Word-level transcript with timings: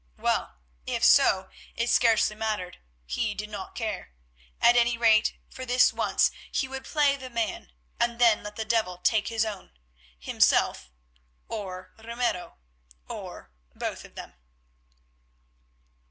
Well, 0.17 0.57
if 0.87 1.03
so, 1.03 1.51
it 1.75 1.87
scarcely 1.87 2.35
mattered; 2.35 2.79
he 3.05 3.35
did 3.35 3.51
not 3.51 3.75
care. 3.75 4.13
At 4.59 4.75
any 4.75 4.97
rate, 4.97 5.35
for 5.47 5.63
this 5.63 5.93
once 5.93 6.31
he 6.51 6.67
would 6.67 6.85
play 6.85 7.15
the 7.15 7.29
man 7.29 7.71
and 7.99 8.17
then 8.17 8.41
let 8.41 8.55
the 8.55 8.65
devil 8.65 8.97
take 8.97 9.27
his 9.27 9.45
own; 9.45 9.73
himself, 10.17 10.89
or 11.47 11.93
Ramiro, 11.99 12.57
or 13.07 13.51
both 13.75 14.03
of 14.03 14.15
them. 14.15 14.33